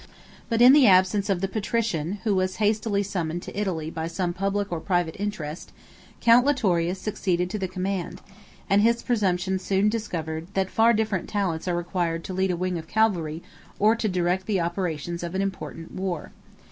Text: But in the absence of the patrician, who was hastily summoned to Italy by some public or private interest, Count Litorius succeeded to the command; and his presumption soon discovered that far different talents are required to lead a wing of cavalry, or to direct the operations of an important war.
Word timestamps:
But 0.49 0.63
in 0.63 0.73
the 0.73 0.87
absence 0.87 1.29
of 1.29 1.41
the 1.41 1.47
patrician, 1.47 2.13
who 2.23 2.33
was 2.33 2.55
hastily 2.55 3.03
summoned 3.03 3.43
to 3.43 3.55
Italy 3.55 3.91
by 3.91 4.07
some 4.07 4.33
public 4.33 4.71
or 4.71 4.79
private 4.79 5.15
interest, 5.19 5.71
Count 6.21 6.43
Litorius 6.43 6.97
succeeded 6.99 7.51
to 7.51 7.59
the 7.59 7.67
command; 7.67 8.19
and 8.67 8.81
his 8.81 9.03
presumption 9.03 9.59
soon 9.59 9.89
discovered 9.89 10.47
that 10.55 10.71
far 10.71 10.91
different 10.93 11.29
talents 11.29 11.67
are 11.67 11.75
required 11.77 12.23
to 12.23 12.33
lead 12.33 12.49
a 12.49 12.57
wing 12.57 12.79
of 12.79 12.87
cavalry, 12.87 13.43
or 13.77 13.95
to 13.95 14.09
direct 14.09 14.47
the 14.47 14.59
operations 14.59 15.21
of 15.21 15.35
an 15.35 15.41
important 15.43 15.91
war. 15.91 16.31